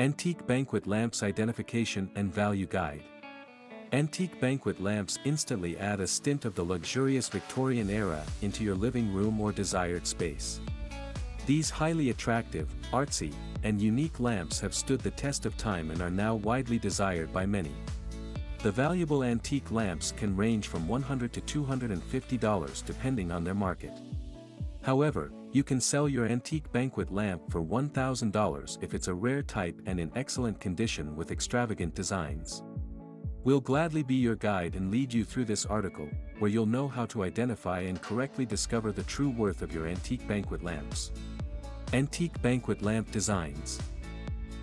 Antique 0.00 0.46
Banquet 0.46 0.86
Lamps 0.86 1.22
Identification 1.22 2.10
and 2.14 2.32
Value 2.32 2.64
Guide. 2.64 3.02
Antique 3.92 4.40
banquet 4.40 4.80
lamps 4.80 5.18
instantly 5.26 5.76
add 5.76 6.00
a 6.00 6.06
stint 6.06 6.46
of 6.46 6.54
the 6.54 6.64
luxurious 6.64 7.28
Victorian 7.28 7.90
era 7.90 8.24
into 8.40 8.64
your 8.64 8.74
living 8.74 9.12
room 9.12 9.38
or 9.38 9.52
desired 9.52 10.06
space. 10.06 10.58
These 11.44 11.68
highly 11.68 12.08
attractive, 12.08 12.74
artsy, 12.92 13.34
and 13.62 13.78
unique 13.78 14.20
lamps 14.20 14.58
have 14.60 14.72
stood 14.72 15.00
the 15.00 15.10
test 15.10 15.44
of 15.44 15.58
time 15.58 15.90
and 15.90 16.00
are 16.00 16.08
now 16.08 16.36
widely 16.36 16.78
desired 16.78 17.30
by 17.30 17.44
many. 17.44 17.74
The 18.62 18.72
valuable 18.72 19.22
antique 19.22 19.70
lamps 19.70 20.14
can 20.16 20.34
range 20.34 20.68
from 20.68 20.88
100 20.88 21.30
to 21.34 21.42
$250 21.42 22.84
depending 22.86 23.30
on 23.30 23.44
their 23.44 23.54
market. 23.54 23.92
However, 24.80 25.30
you 25.52 25.64
can 25.64 25.80
sell 25.80 26.08
your 26.08 26.26
antique 26.26 26.70
banquet 26.70 27.10
lamp 27.10 27.42
for 27.50 27.60
$1,000 27.60 28.82
if 28.82 28.94
it's 28.94 29.08
a 29.08 29.14
rare 29.14 29.42
type 29.42 29.80
and 29.86 29.98
in 29.98 30.12
excellent 30.14 30.60
condition 30.60 31.16
with 31.16 31.32
extravagant 31.32 31.94
designs. 31.94 32.62
We'll 33.42 33.60
gladly 33.60 34.02
be 34.02 34.14
your 34.14 34.36
guide 34.36 34.76
and 34.76 34.90
lead 34.90 35.12
you 35.12 35.24
through 35.24 35.46
this 35.46 35.66
article, 35.66 36.08
where 36.38 36.50
you'll 36.50 36.66
know 36.66 36.86
how 36.86 37.06
to 37.06 37.24
identify 37.24 37.80
and 37.80 38.00
correctly 38.00 38.44
discover 38.44 38.92
the 38.92 39.02
true 39.04 39.30
worth 39.30 39.62
of 39.62 39.74
your 39.74 39.86
antique 39.86 40.26
banquet 40.28 40.62
lamps. 40.62 41.10
Antique 41.92 42.40
Banquet 42.42 42.82
Lamp 42.82 43.10
Designs 43.10 43.80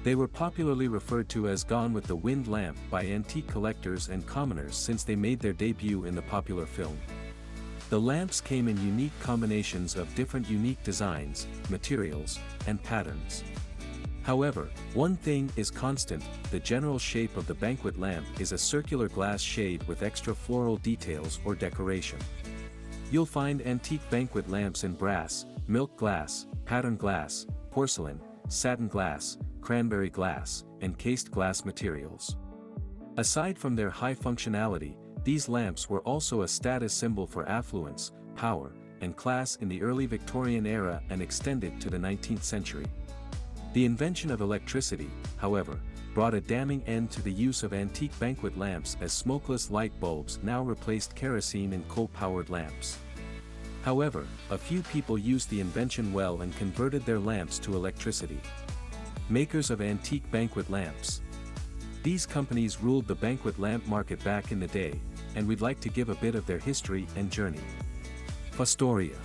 They 0.03 0.15
were 0.15 0.29
popularly 0.29 0.87
referred 0.87 1.27
to 1.29 1.49
as 1.49 1.65
Gone 1.65 1.91
with 1.91 2.05
the 2.05 2.15
Wind 2.15 2.47
lamp 2.47 2.77
by 2.89 3.03
antique 3.03 3.47
collectors 3.47 4.07
and 4.07 4.25
commoners 4.25 4.77
since 4.77 5.03
they 5.03 5.15
made 5.15 5.41
their 5.41 5.51
debut 5.51 6.05
in 6.05 6.15
the 6.15 6.21
popular 6.21 6.65
film. 6.65 6.97
The 7.89 7.99
lamps 7.99 8.41
came 8.41 8.67
in 8.67 8.85
unique 8.85 9.17
combinations 9.21 9.95
of 9.95 10.13
different 10.13 10.49
unique 10.49 10.83
designs, 10.83 11.47
materials, 11.69 12.37
and 12.67 12.83
patterns. 12.83 13.45
However, 14.23 14.67
one 14.93 15.15
thing 15.15 15.49
is 15.55 15.71
constant, 15.71 16.21
the 16.51 16.59
general 16.59 16.99
shape 16.99 17.37
of 17.37 17.47
the 17.47 17.53
banquet 17.53 17.97
lamp 17.97 18.25
is 18.41 18.51
a 18.51 18.57
circular 18.57 19.07
glass 19.07 19.41
shade 19.41 19.83
with 19.87 20.03
extra 20.03 20.35
floral 20.35 20.75
details 20.75 21.39
or 21.45 21.55
decoration. 21.55 22.19
You'll 23.09 23.25
find 23.25 23.65
antique 23.65 24.01
banquet 24.09 24.49
lamps 24.49 24.83
in 24.83 24.91
brass, 24.91 25.45
milk 25.65 25.95
glass, 25.95 26.45
pattern 26.65 26.97
glass, 26.97 27.47
porcelain, 27.71 28.19
satin 28.49 28.89
glass, 28.89 29.37
cranberry 29.61 30.09
glass, 30.09 30.65
and 30.81 30.97
cased 30.97 31.31
glass 31.31 31.63
materials. 31.63 32.35
Aside 33.15 33.57
from 33.57 33.77
their 33.77 33.89
high 33.89 34.13
functionality, 34.13 34.97
these 35.27 35.49
lamps 35.49 35.89
were 35.89 35.99
also 36.03 36.43
a 36.43 36.47
status 36.47 36.93
symbol 36.93 37.27
for 37.27 37.45
affluence, 37.49 38.13
power, 38.37 38.71
and 39.01 39.17
class 39.17 39.57
in 39.57 39.67
the 39.67 39.81
early 39.81 40.05
Victorian 40.05 40.65
era 40.65 41.03
and 41.09 41.21
extended 41.21 41.81
to 41.81 41.89
the 41.89 41.97
19th 41.97 42.43
century. 42.43 42.85
The 43.73 43.83
invention 43.83 44.31
of 44.31 44.39
electricity, 44.39 45.09
however, 45.35 45.81
brought 46.13 46.33
a 46.33 46.39
damning 46.39 46.81
end 46.87 47.11
to 47.11 47.21
the 47.21 47.29
use 47.29 47.63
of 47.63 47.73
antique 47.73 48.17
banquet 48.19 48.57
lamps 48.57 48.95
as 49.01 49.11
smokeless 49.11 49.69
light 49.69 49.91
bulbs 49.99 50.39
now 50.43 50.63
replaced 50.63 51.13
kerosene 51.13 51.73
and 51.73 51.85
coal-powered 51.89 52.49
lamps. 52.49 52.97
However, 53.81 54.25
a 54.49 54.57
few 54.57 54.81
people 54.83 55.17
used 55.17 55.49
the 55.49 55.59
invention 55.59 56.13
well 56.13 56.39
and 56.41 56.55
converted 56.55 57.05
their 57.05 57.19
lamps 57.19 57.59
to 57.59 57.75
electricity. 57.75 58.39
Makers 59.29 59.71
of 59.71 59.81
antique 59.81 60.31
banquet 60.31 60.69
lamps. 60.69 61.19
These 62.01 62.25
companies 62.25 62.81
ruled 62.81 63.05
the 63.05 63.15
banquet 63.15 63.59
lamp 63.59 63.85
market 63.85 64.23
back 64.23 64.53
in 64.53 64.61
the 64.61 64.67
day, 64.67 65.01
and 65.37 65.47
we'd 65.47 65.61
like 65.61 65.79
to 65.79 65.89
give 65.89 66.09
a 66.09 66.15
bit 66.15 66.33
of 66.33 66.47
their 66.47 66.57
history 66.57 67.05
and 67.15 67.31
journey. 67.31 67.61
Fostoria 68.51 69.15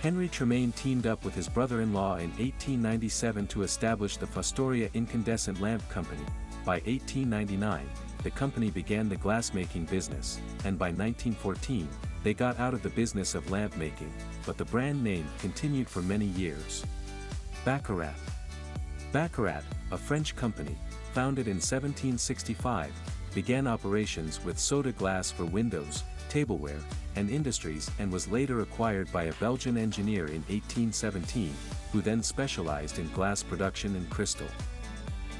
Henry 0.00 0.28
Tremaine 0.28 0.72
teamed 0.72 1.06
up 1.06 1.22
with 1.26 1.34
his 1.34 1.46
brother-in-law 1.46 2.14
in 2.14 2.30
1897 2.30 3.46
to 3.48 3.62
establish 3.62 4.16
the 4.16 4.26
Fostoria 4.26 4.90
Incandescent 4.94 5.60
Lamp 5.60 5.86
Company. 5.90 6.24
By 6.64 6.76
1899, 6.86 7.86
the 8.22 8.30
company 8.30 8.70
began 8.70 9.10
the 9.10 9.16
glass-making 9.16 9.84
business, 9.84 10.40
and 10.64 10.78
by 10.78 10.86
1914, 10.86 11.86
they 12.22 12.32
got 12.32 12.58
out 12.58 12.72
of 12.72 12.82
the 12.82 12.88
business 12.88 13.34
of 13.34 13.50
lamp 13.50 13.76
making, 13.76 14.12
but 14.46 14.56
the 14.56 14.64
brand 14.64 15.04
name 15.04 15.26
continued 15.38 15.88
for 15.88 16.00
many 16.00 16.26
years. 16.26 16.82
Baccarat 17.66 18.14
Baccarat, 19.12 19.64
a 19.92 19.98
French 19.98 20.34
company, 20.34 20.76
founded 21.12 21.46
in 21.46 21.56
1765, 21.56 22.90
began 23.34 23.66
operations 23.66 24.44
with 24.44 24.58
soda 24.58 24.92
glass 24.92 25.30
for 25.30 25.44
windows, 25.44 26.04
tableware, 26.28 26.80
and 27.16 27.30
industries 27.30 27.90
and 27.98 28.10
was 28.10 28.28
later 28.28 28.60
acquired 28.60 29.10
by 29.12 29.24
a 29.24 29.32
Belgian 29.34 29.76
engineer 29.76 30.26
in 30.26 30.42
1817, 30.48 31.54
who 31.92 32.00
then 32.00 32.22
specialized 32.22 32.98
in 32.98 33.10
glass 33.10 33.42
production 33.42 33.96
and 33.96 34.08
crystal. 34.10 34.46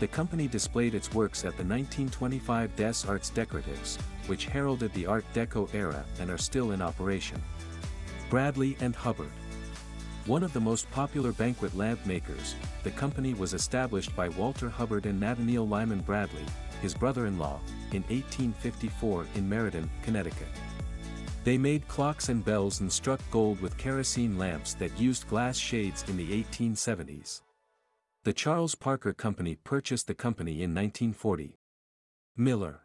The 0.01 0.09
company 0.09 0.49
displayed 0.49 0.95
its 0.95 1.13
works 1.13 1.41
at 1.41 1.57
the 1.57 1.65
1925 1.65 2.75
Des 2.75 2.95
Arts 3.07 3.31
Decoratives, 3.31 4.01
which 4.27 4.47
heralded 4.47 4.93
the 4.95 5.07
Art 5.07 5.25
Deco 5.35 5.73
era 5.75 6.05
and 6.19 6.31
are 6.31 6.39
still 6.39 6.73
in 6.73 6.81
operation. 6.81 7.41
Bradley 8.31 8.77
and 8.81 8.97
Hubbard 8.97 9.33
One 10.27 10.43
of 10.43 10.53
the 10.53 10.61
most 10.61 10.91
popular 10.91 11.33
banquet 11.33 11.77
lamp 11.77 12.07
makers, 12.07 12.55
the 12.83 12.91
company 12.93 13.35
was 13.35 13.53
established 13.53 14.15
by 14.17 14.31
Walter 14.31 14.71
Hubbard 14.71 15.05
and 15.05 15.21
Nathaniel 15.21 15.69
Lyman 15.69 16.01
Bradley, 16.01 16.47
his 16.81 16.95
brother-in-law, 16.95 17.61
in 17.93 18.03
1854 18.03 19.27
in 19.35 19.49
Meriden, 19.49 19.89
Connecticut. 20.03 20.49
They 21.43 21.57
made 21.57 21.89
clocks 21.89 22.29
and 22.29 22.45
bells 22.45 22.81
and 22.81 22.93
struck 22.93 23.21
gold 23.31 23.61
with 23.61 23.79
kerosene 23.79 24.37
lamps 24.37 24.75
that 24.75 24.99
used 25.01 25.29
glass 25.29 25.57
shades 25.57 26.05
in 26.09 26.17
the 26.17 26.45
1870s. 26.45 27.41
The 28.25 28.35
Charles 28.35 28.75
Parker 28.75 29.15
Company 29.15 29.57
purchased 29.65 30.07
the 30.07 30.15
company 30.15 30.63
in 30.63 30.75
1940. 30.75 31.57
Miller 32.37 32.83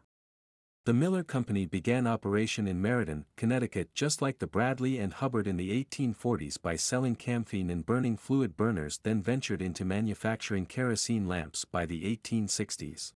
The 0.86 0.94
Miller 0.94 1.22
Company 1.22 1.66
began 1.66 2.06
operation 2.06 2.66
in 2.66 2.80
Meriden, 2.80 3.26
Connecticut 3.36 3.94
just 3.94 4.22
like 4.22 4.38
the 4.38 4.46
Bradley 4.46 4.98
and 4.98 5.12
Hubbard 5.12 5.46
in 5.46 5.58
the 5.58 5.84
1840s 5.84 6.60
by 6.60 6.76
selling 6.76 7.16
camphene 7.16 7.70
and 7.70 7.84
burning 7.84 8.16
fluid 8.16 8.56
burners 8.56 9.00
then 9.02 9.20
ventured 9.20 9.60
into 9.60 9.84
manufacturing 9.84 10.64
kerosene 10.64 11.28
lamps 11.28 11.66
by 11.66 11.84
the 11.84 12.04
1860s. 12.16 13.12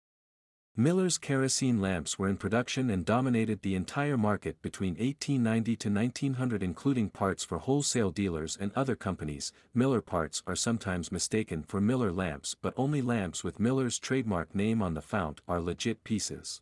Miller's 0.79 1.17
kerosene 1.17 1.81
lamps 1.81 2.19
were 2.19 2.27
in 2.27 2.37
production 2.37 2.91
and 2.91 3.03
dominated 3.03 3.63
the 3.63 3.73
entire 3.73 4.15
market 4.15 4.61
between 4.61 4.91
1890 4.91 5.75
to 5.75 5.89
1900 5.89 6.61
including 6.61 7.09
parts 7.09 7.43
for 7.43 7.57
wholesale 7.57 8.11
dealers 8.11 8.55
and 8.61 8.71
other 8.75 8.95
companies. 8.95 9.51
Miller 9.73 10.01
parts 10.01 10.43
are 10.45 10.55
sometimes 10.55 11.11
mistaken 11.11 11.63
for 11.63 11.81
Miller 11.81 12.11
lamps 12.11 12.55
but 12.61 12.75
only 12.77 13.01
lamps 13.01 13.43
with 13.43 13.59
Miller's 13.59 13.97
trademark 13.97 14.53
name 14.53 14.83
on 14.83 14.93
the 14.93 15.01
fount 15.01 15.41
are 15.47 15.59
legit 15.59 16.03
pieces. 16.03 16.61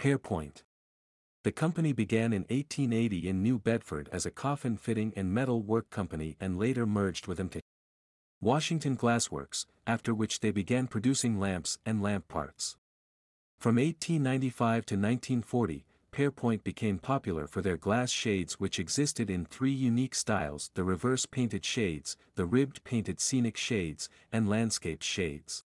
Pairpoint 0.00 0.62
The 1.42 1.50
company 1.50 1.92
began 1.92 2.32
in 2.32 2.42
1880 2.42 3.28
in 3.28 3.42
New 3.42 3.58
Bedford 3.58 4.08
as 4.12 4.24
a 4.24 4.30
coffin 4.30 4.76
fitting 4.76 5.12
and 5.16 5.34
metal 5.34 5.60
work 5.60 5.90
company 5.90 6.36
and 6.38 6.56
later 6.56 6.86
merged 6.86 7.26
with 7.26 7.40
MT. 7.40 7.58
Washington 8.40 8.96
Glassworks, 8.96 9.66
after 9.88 10.14
which 10.14 10.38
they 10.38 10.52
began 10.52 10.86
producing 10.86 11.40
lamps 11.40 11.78
and 11.84 12.00
lamp 12.00 12.28
parts. 12.28 12.76
From 13.64 13.76
1895 13.76 14.84
to 14.84 14.94
1940, 14.94 15.86
Pairpoint 16.12 16.62
became 16.64 16.98
popular 16.98 17.46
for 17.46 17.62
their 17.62 17.78
glass 17.78 18.10
shades 18.10 18.60
which 18.60 18.78
existed 18.78 19.30
in 19.30 19.46
three 19.46 19.72
unique 19.72 20.14
styles 20.14 20.70
the 20.74 20.84
reverse 20.84 21.24
painted 21.24 21.64
shades, 21.64 22.18
the 22.34 22.44
ribbed 22.44 22.84
painted 22.84 23.20
scenic 23.20 23.56
shades, 23.56 24.10
and 24.30 24.50
landscape 24.50 25.00
shades. 25.00 25.64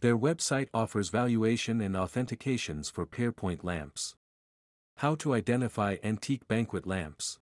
Their 0.00 0.18
website 0.18 0.66
offers 0.74 1.10
valuation 1.10 1.80
and 1.80 1.94
authentications 1.94 2.90
for 2.90 3.06
Pairpoint 3.06 3.62
lamps. 3.62 4.16
How 4.96 5.14
to 5.14 5.32
identify 5.32 5.98
antique 6.02 6.48
banquet 6.48 6.88
lamps. 6.88 7.38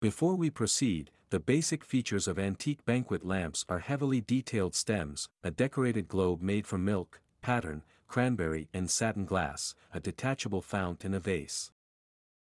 Before 0.00 0.34
we 0.34 0.48
proceed, 0.48 1.10
the 1.28 1.40
basic 1.40 1.84
features 1.84 2.26
of 2.26 2.38
antique 2.38 2.86
banquet 2.86 3.22
lamps 3.22 3.66
are 3.68 3.80
heavily 3.80 4.22
detailed 4.22 4.74
stems, 4.74 5.28
a 5.42 5.50
decorated 5.50 6.08
globe 6.08 6.40
made 6.40 6.66
from 6.66 6.86
milk, 6.86 7.20
pattern, 7.42 7.82
cranberry 8.14 8.68
and 8.72 8.88
satin 8.88 9.24
glass, 9.24 9.74
a 9.92 9.98
detachable 9.98 10.62
fount 10.62 11.04
and 11.04 11.16
a 11.16 11.18
vase. 11.18 11.72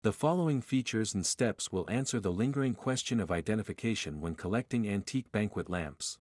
The 0.02 0.12
following 0.12 0.61
features 0.61 1.14
and 1.14 1.25
steps 1.25 1.72
will 1.72 1.88
answer 1.88 2.20
the 2.20 2.31
lingering 2.31 2.75
question 2.75 3.19
of 3.19 3.31
identification 3.31 4.20
when 4.20 4.34
collecting 4.34 4.87
antique 4.87 5.32
banquet 5.32 5.70
lamps. 5.70 6.19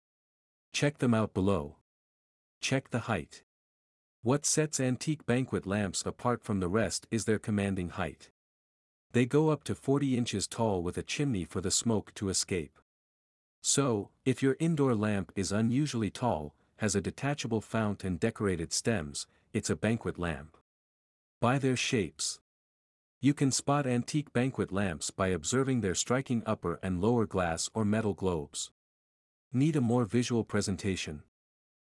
Check 0.73 0.97
them 0.97 1.13
out 1.13 1.35
below. 1.35 1.75
Check 2.61 2.89
the 2.89 3.01
height. 3.01 3.43
What 4.23 4.43
sets 4.43 4.79
antique 4.79 5.27
banquet 5.27 5.67
lamps 5.67 6.01
apart 6.03 6.41
from 6.41 6.59
the 6.59 6.67
rest 6.67 7.05
is 7.11 7.25
their 7.25 7.37
commanding 7.37 7.89
height. 7.89 8.31
They 9.11 9.27
go 9.27 9.49
up 9.49 9.63
to 9.65 9.75
40 9.75 10.17
inches 10.17 10.47
tall 10.47 10.81
with 10.81 10.97
a 10.97 11.03
chimney 11.03 11.45
for 11.45 11.61
the 11.61 11.69
smoke 11.69 12.11
to 12.15 12.29
escape. 12.29 12.79
So, 13.61 14.09
if 14.25 14.41
your 14.41 14.57
indoor 14.59 14.95
lamp 14.95 15.31
is 15.35 15.51
unusually 15.51 16.09
tall, 16.09 16.55
has 16.77 16.95
a 16.95 17.01
detachable 17.01 17.62
fount 17.62 18.03
and 18.03 18.19
decorated 18.19 18.74
stems, 18.74 19.27
it's 19.53 19.69
a 19.69 19.75
banquet 19.75 20.18
lamp. 20.18 20.57
By 21.39 21.59
their 21.59 21.75
shapes. 21.75 22.39
You 23.19 23.33
can 23.33 23.51
spot 23.51 23.88
antique 23.88 24.31
banquet 24.31 24.71
lamps 24.71 25.09
by 25.09 25.27
observing 25.27 25.81
their 25.81 25.95
striking 25.95 26.44
upper 26.45 26.79
and 26.83 27.01
lower 27.01 27.25
glass 27.25 27.69
or 27.74 27.83
metal 27.83 28.13
globes. 28.13 28.71
Need 29.51 29.75
a 29.75 29.81
more 29.81 30.06
visual 30.06 30.44
presentation? 30.44 31.24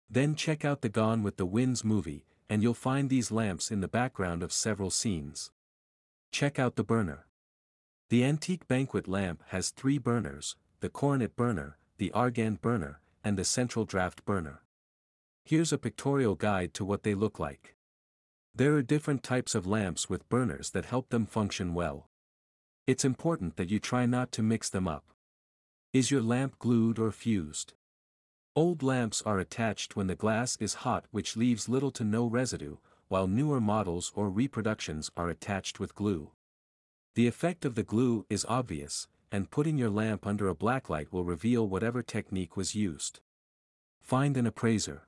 Then 0.10 0.36
check 0.36 0.64
out 0.64 0.82
the 0.82 0.90
Gone 0.90 1.24
with 1.24 1.38
the 1.38 1.46
Winds 1.46 1.84
movie, 1.84 2.26
and 2.50 2.62
you'll 2.62 2.74
find 2.74 3.10
these 3.10 3.32
lamps 3.32 3.72
in 3.72 3.82
the 3.82 3.88
background 3.88 4.44
of 4.44 4.54
several 4.54 4.90
scenes. 4.90 5.52
Check 6.32 6.60
out 6.60 6.76
the 6.76 6.84
burner. 6.84 7.26
The 8.10 8.24
antique 8.24 8.68
banquet 8.68 9.08
lamp 9.08 9.44
has 9.48 9.70
three 9.70 9.98
burners, 9.98 10.56
the 10.80 10.90
coronet 10.90 11.36
burner, 11.36 11.78
the 11.98 12.12
argand 12.14 12.62
burner, 12.62 13.02
and 13.24 13.38
the 13.38 13.44
central 13.44 13.86
draft 13.86 14.24
burner. 14.24 14.62
Here's 15.50 15.72
a 15.72 15.78
pictorial 15.78 16.36
guide 16.36 16.74
to 16.74 16.84
what 16.84 17.04
they 17.04 17.16
look 17.16 17.40
like. 17.40 17.78
There 18.54 18.76
are 18.76 18.82
different 18.82 19.24
types 19.24 19.56
of 19.56 19.66
lamps 19.66 20.10
with 20.10 20.28
burners 20.28 20.72
that 20.72 20.88
help 20.88 21.08
them 21.08 21.26
function 21.26 21.74
well. 21.74 22.10
It's 22.86 23.06
important 23.06 23.56
that 23.56 23.70
you 23.70 23.80
try 23.80 24.06
not 24.06 24.34
to 24.34 24.44
mix 24.44 24.70
them 24.70 24.90
up. 24.90 25.06
Is 25.94 26.12
your 26.12 26.22
lamp 26.22 26.60
glued 26.60 27.00
or 27.00 27.14
fused? 27.14 27.76
Old 28.58 28.84
lamps 28.84 29.22
are 29.22 29.40
attached 29.40 29.96
when 29.96 30.08
the 30.08 30.16
glass 30.16 30.58
is 30.60 30.84
hot 30.84 31.06
which 31.12 31.38
leaves 31.38 31.70
little 31.70 31.92
to 31.92 32.04
no 32.04 32.26
residue, 32.26 32.76
while 33.08 33.26
newer 33.26 33.62
models 33.62 34.12
or 34.16 34.30
reproductions 34.30 35.10
are 35.16 35.30
attached 35.30 35.80
with 35.80 35.96
glue. 35.96 36.32
The 37.16 37.26
effect 37.26 37.64
of 37.64 37.76
the 37.76 37.84
glue 37.84 38.26
is 38.30 38.46
obvious, 38.50 39.08
and 39.32 39.50
putting 39.50 39.78
your 39.78 39.92
lamp 39.92 40.28
under 40.28 40.50
a 40.50 40.56
blacklight 40.56 41.14
will 41.14 41.24
reveal 41.24 41.70
whatever 41.70 42.04
technique 42.04 42.58
was 42.58 42.76
used. 42.76 43.22
Find 44.02 44.36
an 44.36 44.46
appraiser. 44.46 45.04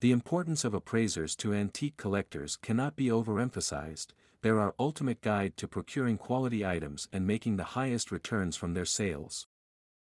The 0.00 0.12
importance 0.12 0.64
of 0.64 0.72
appraisers 0.72 1.36
to 1.36 1.52
antique 1.52 1.98
collectors 1.98 2.56
cannot 2.56 2.96
be 2.96 3.08
overemphasized, 3.08 4.08
they're 4.40 4.58
our 4.58 4.74
ultimate 4.78 5.20
guide 5.20 5.58
to 5.58 5.68
procuring 5.68 6.16
quality 6.16 6.64
items 6.64 7.06
and 7.12 7.26
making 7.26 7.58
the 7.58 7.76
highest 7.76 8.10
returns 8.10 8.56
from 8.56 8.72
their 8.72 8.86
sales. 8.86 9.46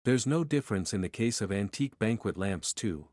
There's 0.03 0.27
no 0.27 0.43
difference 0.43 0.93
in 0.93 1.01
the 1.01 1.09
case 1.09 1.41
of 1.41 1.51
antique 1.51 1.97
banquet 1.97 2.37
lamps 2.37 2.73
too. 2.73 3.07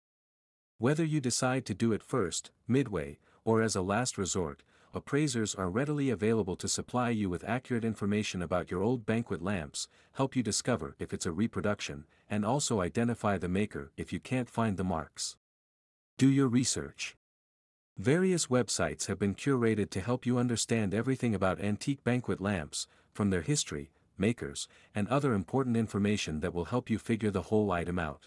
Whether 0.76 1.04
you 1.04 1.22
decide 1.22 1.64
to 1.66 1.74
do 1.74 1.92
it 1.92 2.02
first, 2.02 2.50
midway, 2.66 3.18
or 3.46 3.62
as 3.62 3.74
a 3.74 3.80
last 3.80 4.18
resort, 4.18 4.62
appraisers 4.92 5.54
are 5.54 5.70
readily 5.70 6.10
available 6.10 6.56
to 6.56 6.68
supply 6.68 7.08
you 7.08 7.30
with 7.30 7.48
accurate 7.48 7.84
information 7.84 8.42
about 8.42 8.70
your 8.70 8.82
old 8.82 9.06
banquet 9.06 9.40
lamps, 9.40 9.88
help 10.12 10.36
you 10.36 10.42
discover 10.42 10.96
if 10.98 11.14
it's 11.14 11.26
a 11.26 11.32
reproduction, 11.32 12.04
and 12.28 12.44
also 12.44 12.82
identify 12.82 13.38
the 13.38 13.48
maker 13.48 13.90
if 13.96 14.12
you 14.12 14.20
can't 14.20 14.50
find 14.50 14.76
the 14.76 14.84
marks. 14.84 15.36
Do 16.18 16.28
your 16.28 16.48
research. 16.48 17.14
Various 17.96 18.48
websites 18.48 19.06
have 19.06 19.20
been 19.20 19.36
curated 19.36 19.88
to 19.90 20.00
help 20.00 20.26
you 20.26 20.36
understand 20.36 20.92
everything 20.92 21.32
about 21.32 21.60
antique 21.60 22.02
banquet 22.02 22.40
lamps, 22.40 22.88
from 23.12 23.30
their 23.30 23.42
history, 23.42 23.92
makers, 24.18 24.66
and 24.96 25.06
other 25.06 25.32
important 25.32 25.76
information 25.76 26.40
that 26.40 26.52
will 26.52 26.64
help 26.64 26.90
you 26.90 26.98
figure 26.98 27.30
the 27.30 27.42
whole 27.42 27.70
item 27.70 28.00
out. 28.00 28.26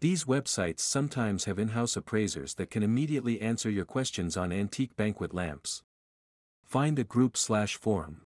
These 0.00 0.24
websites 0.24 0.80
sometimes 0.80 1.44
have 1.44 1.60
in-house 1.60 1.96
appraisers 1.96 2.54
that 2.54 2.70
can 2.70 2.82
immediately 2.82 3.40
answer 3.40 3.70
your 3.70 3.84
questions 3.84 4.36
on 4.36 4.50
antique 4.50 4.96
banquet 4.96 5.32
lamps. 5.32 5.84
Find 6.64 6.98
a 6.98 7.04
group 7.04 7.36
slash 7.36 7.76
forum. 7.76 8.25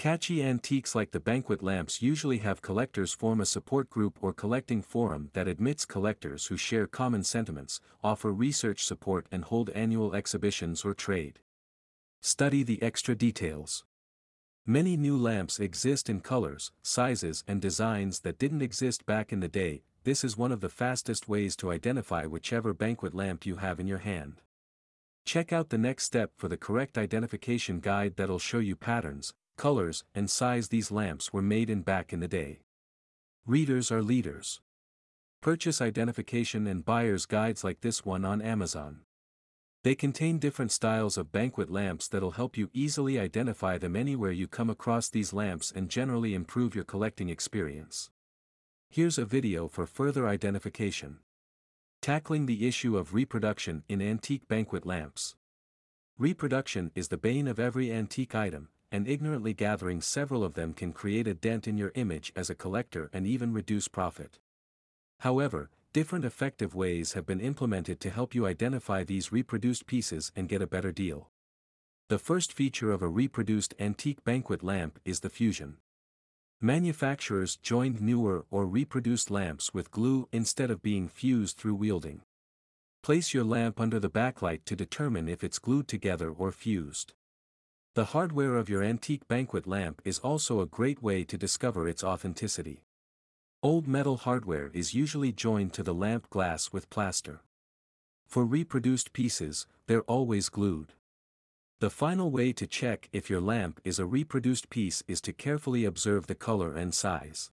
Catchy 0.00 0.42
antiques 0.42 0.94
like 0.94 1.10
the 1.10 1.20
banquet 1.20 1.62
lamps 1.62 2.00
usually 2.00 2.38
have 2.38 2.62
collectors 2.62 3.12
form 3.12 3.38
a 3.38 3.44
support 3.44 3.90
group 3.90 4.16
or 4.22 4.32
collecting 4.32 4.80
forum 4.80 5.28
that 5.34 5.46
admits 5.46 5.84
collectors 5.84 6.46
who 6.46 6.56
share 6.56 6.86
common 6.86 7.22
sentiments, 7.22 7.82
offer 8.02 8.32
research 8.32 8.82
support 8.82 9.26
and 9.30 9.44
hold 9.44 9.68
annual 9.74 10.14
exhibitions 10.14 10.86
or 10.86 10.94
trade. 10.94 11.40
Study 12.22 12.62
the 12.62 12.82
extra 12.82 13.14
details. 13.14 13.84
Many 14.64 14.96
new 14.96 15.18
lamps 15.18 15.60
exist 15.60 16.08
in 16.08 16.20
colors, 16.20 16.72
sizes 16.80 17.44
and 17.46 17.60
designs 17.60 18.20
that 18.20 18.38
didn't 18.38 18.62
exist 18.62 19.04
back 19.04 19.34
in 19.34 19.40
the 19.40 19.48
day, 19.48 19.82
this 20.04 20.24
is 20.24 20.34
one 20.34 20.50
of 20.50 20.62
the 20.62 20.70
fastest 20.70 21.28
ways 21.28 21.54
to 21.56 21.70
identify 21.70 22.24
whichever 22.24 22.72
banquet 22.72 23.14
lamp 23.14 23.44
you 23.44 23.56
have 23.56 23.78
in 23.78 23.86
your 23.86 23.98
hand. 23.98 24.40
Check 25.26 25.52
out 25.52 25.68
the 25.68 25.76
next 25.76 26.04
step 26.04 26.30
for 26.38 26.48
the 26.48 26.56
correct 26.56 26.96
identification 26.96 27.80
guide 27.80 28.16
that'll 28.16 28.38
show 28.38 28.60
you 28.60 28.76
patterns, 28.76 29.34
colors, 29.60 30.04
and 30.14 30.30
size 30.30 30.68
these 30.68 30.90
lamps 30.90 31.34
were 31.34 31.42
made 31.42 31.68
in 31.68 31.82
back 31.82 32.14
in 32.14 32.20
the 32.20 32.26
day. 32.26 32.60
Readers 33.44 33.92
are 33.92 34.00
leaders. 34.00 34.62
Purchase 35.42 35.82
identification 35.82 36.66
and 36.66 36.82
buyer's 36.82 37.26
guides 37.26 37.62
like 37.62 37.82
this 37.82 38.02
one 38.02 38.24
on 38.24 38.40
Amazon. 38.40 39.00
They 39.84 39.94
contain 39.94 40.38
different 40.38 40.72
styles 40.72 41.18
of 41.18 41.30
banquet 41.30 41.70
lamps 41.70 42.08
that'll 42.08 42.38
help 42.40 42.56
you 42.56 42.70
easily 42.72 43.20
identify 43.20 43.76
them 43.76 43.96
anywhere 43.96 44.32
you 44.32 44.48
come 44.48 44.70
across 44.70 45.10
these 45.10 45.34
lamps 45.34 45.70
and 45.70 45.90
generally 45.90 46.32
improve 46.32 46.74
your 46.74 46.84
collecting 46.84 47.28
experience. 47.28 48.08
Here's 48.88 49.18
a 49.18 49.26
video 49.26 49.68
for 49.68 49.84
further 49.84 50.26
identification. 50.26 51.18
Tackling 52.00 52.46
the 52.46 52.66
issue 52.66 52.96
of 52.96 53.12
reproduction 53.12 53.82
in 53.90 54.00
antique 54.00 54.48
banquet 54.48 54.86
lamps. 54.86 55.36
Reproduction 56.16 56.92
is 56.94 57.08
the 57.08 57.18
bane 57.18 57.46
of 57.46 57.60
every 57.60 57.92
antique 57.92 58.34
item, 58.34 58.70
and 58.92 59.06
ignorantly 59.06 59.54
gathering 59.54 60.00
several 60.00 60.42
of 60.42 60.54
them 60.54 60.72
can 60.72 60.92
create 60.92 61.26
a 61.26 61.34
dent 61.34 61.68
in 61.68 61.76
your 61.76 61.92
image 61.94 62.32
as 62.34 62.50
a 62.50 62.54
collector 62.54 63.10
and 63.12 63.26
even 63.26 63.52
reduce 63.52 63.88
profit. 63.88 64.38
However, 65.20 65.70
different 65.92 66.24
effective 66.24 66.74
ways 66.74 67.12
have 67.12 67.26
been 67.26 67.40
implemented 67.40 68.00
to 68.00 68.10
help 68.10 68.34
you 68.34 68.46
identify 68.46 69.04
these 69.04 69.32
reproduced 69.32 69.86
pieces 69.86 70.32
and 70.34 70.48
get 70.48 70.62
a 70.62 70.66
better 70.66 70.92
deal. 70.92 71.30
The 72.08 72.18
first 72.18 72.52
feature 72.52 72.90
of 72.90 73.02
a 73.02 73.08
reproduced 73.08 73.74
antique 73.78 74.24
banquet 74.24 74.62
lamp 74.62 74.98
is 75.04 75.20
the 75.20 75.30
fusion. 75.30 75.76
Manufacturers 76.60 77.56
joined 77.56 78.02
newer 78.02 78.44
or 78.50 78.66
reproduced 78.66 79.30
lamps 79.30 79.72
with 79.72 79.90
glue 79.90 80.28
instead 80.32 80.70
of 80.70 80.82
being 80.82 81.08
fused 81.08 81.56
through 81.56 81.76
welding. 81.76 82.22
Place 83.02 83.32
your 83.32 83.44
lamp 83.44 83.80
under 83.80 83.98
the 83.98 84.10
backlight 84.10 84.64
to 84.66 84.76
determine 84.76 85.28
if 85.28 85.42
it's 85.42 85.58
glued 85.58 85.88
together 85.88 86.30
or 86.30 86.52
fused. 86.52 87.14
The 88.00 88.16
hardware 88.16 88.56
of 88.56 88.70
your 88.70 88.82
antique 88.82 89.28
banquet 89.28 89.66
lamp 89.66 90.00
is 90.06 90.20
also 90.20 90.62
a 90.62 90.66
great 90.66 91.02
way 91.02 91.22
to 91.24 91.36
discover 91.36 91.86
its 91.86 92.02
authenticity. 92.02 92.80
Old 93.62 93.86
metal 93.86 94.16
hardware 94.16 94.70
is 94.72 94.94
usually 94.94 95.32
joined 95.32 95.74
to 95.74 95.82
the 95.82 95.92
lamp 95.92 96.30
glass 96.30 96.72
with 96.72 96.88
plaster. 96.88 97.42
For 98.26 98.46
reproduced 98.46 99.12
pieces, 99.12 99.66
they're 99.86 100.08
always 100.08 100.48
glued. 100.48 100.94
The 101.80 101.90
final 101.90 102.30
way 102.30 102.54
to 102.54 102.66
check 102.66 103.10
if 103.12 103.28
your 103.28 103.42
lamp 103.42 103.82
is 103.84 103.98
a 103.98 104.06
reproduced 104.06 104.70
piece 104.70 105.02
is 105.06 105.20
to 105.20 105.34
carefully 105.34 105.84
observe 105.84 106.26
the 106.26 106.34
color 106.34 106.74
and 106.74 106.94
size. 106.94 107.50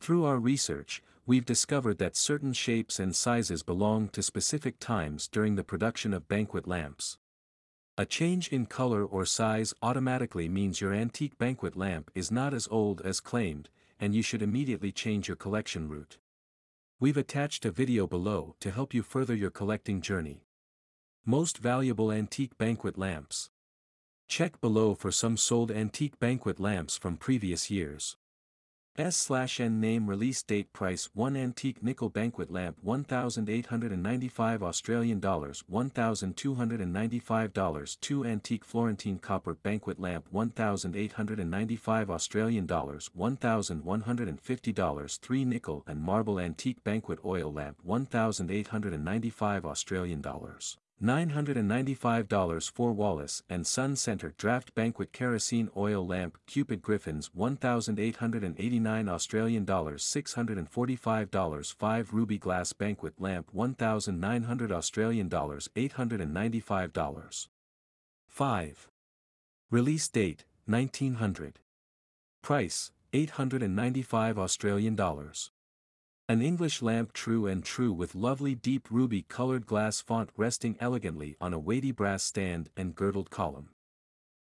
Through 0.00 0.24
our 0.24 0.38
research, 0.38 1.02
we've 1.26 1.44
discovered 1.44 1.98
that 1.98 2.16
certain 2.16 2.54
shapes 2.54 2.98
and 2.98 3.14
sizes 3.14 3.62
belong 3.62 4.08
to 4.14 4.22
specific 4.22 4.78
times 4.78 5.28
during 5.28 5.56
the 5.56 5.62
production 5.62 6.14
of 6.14 6.26
banquet 6.26 6.66
lamps. 6.66 7.18
A 8.00 8.06
change 8.06 8.46
in 8.50 8.66
color 8.66 9.04
or 9.04 9.26
size 9.26 9.74
automatically 9.82 10.48
means 10.48 10.80
your 10.80 10.94
antique 10.94 11.36
banquet 11.36 11.74
lamp 11.74 12.12
is 12.14 12.30
not 12.30 12.54
as 12.54 12.68
old 12.70 13.00
as 13.00 13.18
claimed, 13.18 13.70
and 13.98 14.14
you 14.14 14.22
should 14.22 14.40
immediately 14.40 14.92
change 14.92 15.26
your 15.26 15.36
collection 15.36 15.88
route. 15.88 16.16
We've 17.00 17.16
attached 17.16 17.64
a 17.64 17.72
video 17.72 18.06
below 18.06 18.54
to 18.60 18.70
help 18.70 18.94
you 18.94 19.02
further 19.02 19.34
your 19.34 19.50
collecting 19.50 20.00
journey. 20.00 20.44
Most 21.26 21.58
valuable 21.58 22.12
antique 22.12 22.56
banquet 22.56 22.96
lamps. 22.96 23.50
Check 24.28 24.60
below 24.60 24.94
for 24.94 25.10
some 25.10 25.36
sold 25.36 25.72
antique 25.72 26.20
banquet 26.20 26.60
lamps 26.60 26.96
from 26.96 27.16
previous 27.16 27.68
years. 27.68 28.16
S 28.98 29.16
slash 29.16 29.60
N 29.60 29.78
name 29.78 30.10
release 30.10 30.42
date 30.42 30.72
price 30.72 31.08
1 31.14 31.36
antique 31.36 31.84
nickel 31.84 32.08
banquet 32.08 32.50
lamp 32.50 32.78
1895 32.82 34.60
Australian 34.60 35.20
dollars 35.20 35.62
1295 35.68 37.52
dollars 37.52 37.96
2 38.00 38.24
antique 38.24 38.64
Florentine 38.64 39.20
copper 39.20 39.54
banquet 39.54 40.00
lamp 40.00 40.26
1895 40.32 42.10
Australian 42.10 42.66
dollars 42.66 43.08
1150 43.14 44.72
dollars 44.72 45.16
3 45.18 45.44
nickel 45.44 45.84
and 45.86 46.00
marble 46.00 46.40
antique 46.40 46.82
banquet 46.82 47.20
oil 47.24 47.52
lamp 47.52 47.76
1895 47.84 49.64
Australian 49.64 50.20
dollars 50.20 50.76
$995 51.02 52.70
for 52.72 52.92
Wallace 52.92 53.42
and 53.48 53.64
Son 53.64 53.94
Center 53.94 54.34
Draft 54.36 54.74
Banquet 54.74 55.12
Kerosene 55.12 55.70
Oil 55.76 56.04
Lamp 56.04 56.38
Cupid 56.46 56.82
Griffins 56.82 57.30
1889 57.34 59.08
Australian 59.08 59.64
dollars 59.64 60.02
645 60.04 61.30
dollars 61.30 61.70
5 61.70 62.12
Ruby 62.12 62.36
Glass 62.38 62.72
Banquet 62.72 63.14
Lamp 63.18 63.48
1900 63.52 64.72
Australian 64.72 65.28
dollars 65.28 65.68
895 65.76 66.92
dollars. 66.92 67.48
5 68.26 68.88
Release 69.70 70.08
date 70.08 70.44
1900 70.66 71.60
Price 72.42 72.90
895 73.12 74.38
Australian 74.38 74.96
dollars 74.96 75.52
an 76.30 76.42
English 76.42 76.82
lamp 76.82 77.14
true 77.14 77.46
and 77.46 77.64
true 77.64 77.90
with 77.90 78.14
lovely 78.14 78.54
deep 78.54 78.86
ruby-colored 78.90 79.64
glass 79.64 80.02
font 80.02 80.28
resting 80.36 80.76
elegantly 80.78 81.34
on 81.40 81.54
a 81.54 81.58
weighty 81.58 81.90
brass 81.90 82.22
stand 82.22 82.68
and 82.76 82.94
girdled 82.94 83.30
column. 83.30 83.70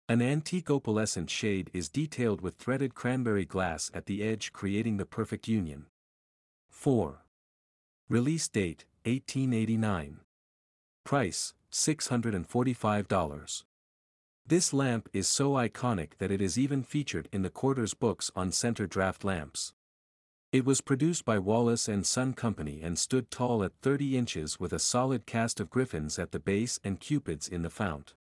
An 0.08 0.22
antique 0.22 0.70
opalescent 0.70 1.28
shade 1.28 1.70
is 1.74 1.90
detailed 1.90 2.40
with 2.40 2.56
threaded 2.56 2.94
cranberry 2.94 3.44
glass 3.44 3.90
at 3.92 4.06
the 4.06 4.22
edge 4.22 4.50
creating 4.50 4.96
the 4.96 5.04
perfect 5.04 5.46
union. 5.46 5.84
4. 6.70 7.18
Release 8.08 8.48
date, 8.48 8.86
1889. 9.04 10.20
Price, 11.04 11.52
$645. 11.70 13.64
This 14.46 14.72
lamp 14.72 15.10
is 15.12 15.28
so 15.28 15.52
iconic 15.52 16.16
that 16.16 16.30
it 16.30 16.40
is 16.40 16.58
even 16.58 16.82
featured 16.82 17.28
in 17.30 17.42
the 17.42 17.50
quarter's 17.50 17.92
books 17.92 18.30
on 18.34 18.52
center 18.52 18.86
draft 18.86 19.22
lamps. 19.22 19.74
It 20.54 20.64
was 20.64 20.80
produced 20.80 21.24
by 21.24 21.40
Wallace 21.40 21.88
and 21.88 22.06
Son 22.06 22.32
Company 22.32 22.80
and 22.80 22.96
stood 22.96 23.28
tall 23.28 23.64
at 23.64 23.72
30 23.82 24.16
inches 24.16 24.60
with 24.60 24.72
a 24.72 24.78
solid 24.78 25.26
cast 25.26 25.58
of 25.58 25.68
griffins 25.68 26.16
at 26.16 26.30
the 26.30 26.38
base 26.38 26.78
and 26.84 27.00
cupids 27.00 27.48
in 27.48 27.62
the 27.62 27.70
fount. 27.70 28.14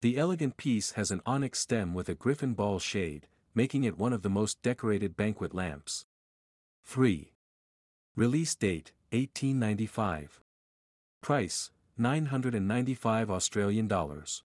The 0.00 0.16
elegant 0.16 0.56
piece 0.56 0.92
has 0.92 1.10
an 1.10 1.20
onyx 1.26 1.58
stem 1.58 1.92
with 1.92 2.08
a 2.08 2.14
griffin 2.14 2.54
ball 2.54 2.78
shade, 2.78 3.26
making 3.54 3.84
it 3.84 3.98
one 3.98 4.14
of 4.14 4.22
the 4.22 4.30
most 4.30 4.62
decorated 4.62 5.18
banquet 5.18 5.54
lamps. 5.54 6.06
3. 6.86 7.34
Release 8.16 8.54
date, 8.54 8.92
1895. 9.10 10.40
Price, 11.20 11.70
995 11.98 13.30
Australian 13.30 13.86
dollars. 13.86 14.44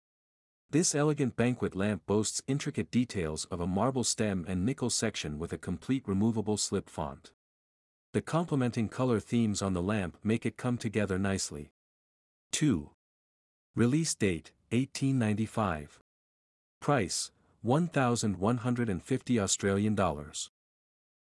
This 0.70 0.96
elegant 0.96 1.36
banquet 1.36 1.76
lamp 1.76 2.02
boasts 2.06 2.42
intricate 2.48 2.90
details 2.90 3.44
of 3.46 3.60
a 3.60 3.66
marble 3.68 4.02
stem 4.02 4.44
and 4.48 4.66
nickel 4.66 4.90
section 4.90 5.38
with 5.38 5.52
a 5.52 5.58
complete 5.58 6.02
removable 6.06 6.56
slip 6.56 6.90
font. 6.90 7.30
The 8.12 8.20
complementing 8.20 8.88
color 8.88 9.20
themes 9.20 9.62
on 9.62 9.74
the 9.74 9.82
lamp 9.82 10.16
make 10.24 10.44
it 10.44 10.56
come 10.56 10.76
together 10.76 11.18
nicely. 11.18 11.70
2. 12.50 12.90
Release 13.76 14.14
date, 14.14 14.50
1895. 14.70 16.00
Price, 16.80 17.30
1,150 17.62 19.40
Australian 19.40 19.94
dollars. 19.94 20.50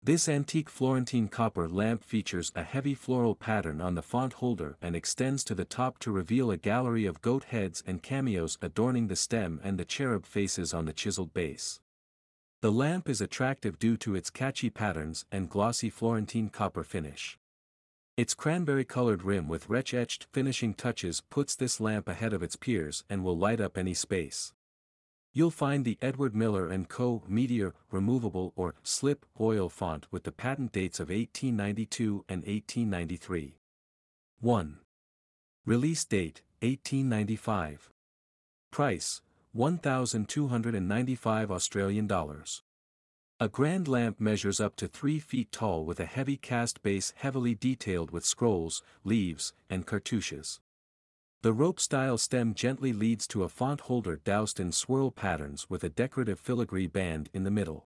This 0.03 0.31
antique 0.31 0.71
Florentine 0.71 1.29
copper 1.29 1.69
lamp 1.69 2.03
features 2.03 2.51
a 2.55 2.63
heavy 2.63 2.95
floral 2.95 3.35
pattern 3.35 3.83
on 3.83 3.97
the 3.97 4.03
font 4.03 4.33
holder 4.33 4.79
and 4.81 4.97
extends 4.97 5.45
to 5.45 5.55
the 5.55 5.67
top 5.67 5.99
to 5.99 6.11
reveal 6.11 6.51
a 6.51 6.57
gallery 6.57 7.05
of 7.05 7.21
goat 7.21 7.45
heads 7.45 7.83
and 7.87 8.03
cameos 8.03 8.57
adorning 8.63 9.09
the 9.09 9.17
stem 9.17 9.61
and 9.63 9.79
the 9.79 9.85
cherub 9.85 10.25
faces 10.25 10.73
on 10.73 10.87
the 10.87 10.95
chiseled 10.95 11.35
base. 11.35 11.81
The 12.63 12.73
lamp 12.73 13.11
is 13.11 13.21
attractive 13.21 13.79
due 13.79 13.99
to 13.99 14.15
its 14.15 14.31
catchy 14.31 14.71
patterns 14.71 15.27
and 15.31 15.51
glossy 15.51 15.91
Florentine 15.91 16.49
copper 16.49 16.83
finish. 16.83 17.39
Its 18.17 18.33
cranberry-colored 18.33 19.23
rim 19.23 19.49
with 19.49 19.69
retch-etched 19.69 20.27
finishing 20.33 20.73
touches 20.73 21.21
puts 21.29 21.55
this 21.55 21.79
lamp 21.79 22.09
ahead 22.09 22.33
of 22.33 22.43
its 22.43 22.57
peers 22.57 23.05
and 23.11 23.23
will 23.23 23.37
light 23.37 23.61
up 23.61 23.77
any 23.77 23.93
space. 23.93 24.55
You'll 25.33 25.53
find 25.53 25.85
the 25.85 25.97
Edward 26.03 26.35
Miller 26.35 26.77
& 26.85 26.89
Co. 26.89 27.23
Meteor 27.29 27.73
removable 27.93 28.53
or 28.57 28.75
slip 28.83 29.25
oil 29.41 29.69
font 29.69 30.09
with 30.11 30.25
the 30.25 30.33
patent 30.33 30.73
dates 30.73 30.99
of 30.99 31.09
1892 31.09 32.25
and 32.29 32.43
1893. 32.43 33.55
1. 34.41 34.79
Release 35.65 36.05
date, 36.05 36.43
1895. 36.63 37.91
Price, 38.73 39.23
1,295 39.53 41.51
Australian 41.53 42.09
dollars. 42.09 42.65
A 43.39 43.49
grand 43.49 43.87
lamp 43.87 44.19
measures 44.19 44.59
up 44.59 44.75
to 44.77 44.89
3 44.89 45.21
feet 45.21 45.53
tall 45.53 45.85
with 45.85 46.01
a 46.01 46.07
heavy 46.07 46.37
cast 46.37 46.83
base 46.83 47.13
heavily 47.17 47.55
detailed 47.55 48.11
with 48.11 48.25
scrolls, 48.25 48.83
leaves, 49.05 49.53
and 49.71 49.87
cartouches. 49.87 50.59
The 51.43 51.55
rope-style 51.55 52.19
stem 52.19 52.53
gently 52.53 52.93
leads 52.93 53.27
to 53.29 53.45
a 53.45 53.49
font 53.49 53.81
holder 53.83 54.17
doused 54.17 54.61
in 54.61 54.73
swirl 54.73 55.11
patterns 55.11 55.71
with 55.71 55.83
a 55.83 55.89
decorative 55.89 56.39
filigree 56.39 56.87
band 56.87 57.31
in 57.33 57.45
the 57.45 57.51
middle. 57.51 57.87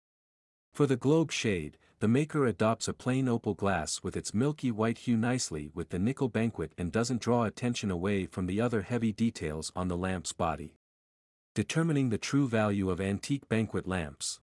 For 0.74 0.86
the 0.86 0.98
globe 0.98 1.32
shade, 1.32 1.78
the 2.00 2.08
maker 2.08 2.44
adopts 2.44 2.88
a 2.88 2.92
plain 2.92 3.26
opal 3.26 3.54
glass 3.54 4.02
with 4.02 4.18
its 4.18 4.34
milky 4.34 4.70
white 4.70 4.98
hue 4.98 5.16
nicely 5.16 5.70
with 5.72 5.88
the 5.88 5.98
nickel 5.98 6.28
banquet 6.28 6.74
and 6.76 6.92
doesn't 6.92 7.22
draw 7.22 7.44
attention 7.44 7.90
away 7.90 8.26
from 8.26 8.44
the 8.44 8.60
other 8.60 8.82
heavy 8.82 9.12
details 9.12 9.72
on 9.74 9.88
the 9.88 9.96
lamp's 9.96 10.34
body. 10.34 10.76
Determining 11.54 12.10
the 12.10 12.18
true 12.18 12.46
value 12.46 12.90
of 12.90 13.00
antique 13.00 13.48
banquet 13.48 13.88
lamps. 13.88 14.40